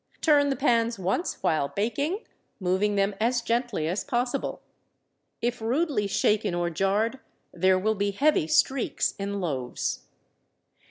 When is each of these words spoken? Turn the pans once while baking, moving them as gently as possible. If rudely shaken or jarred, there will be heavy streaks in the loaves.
Turn 0.19 0.49
the 0.49 0.55
pans 0.55 0.97
once 0.97 1.37
while 1.43 1.67
baking, 1.67 2.23
moving 2.59 2.95
them 2.95 3.13
as 3.19 3.43
gently 3.43 3.87
as 3.87 4.03
possible. 4.03 4.63
If 5.43 5.61
rudely 5.61 6.07
shaken 6.07 6.55
or 6.55 6.71
jarred, 6.71 7.19
there 7.53 7.77
will 7.77 7.93
be 7.93 8.09
heavy 8.09 8.47
streaks 8.47 9.13
in 9.19 9.33
the 9.33 9.37
loaves. 9.37 10.05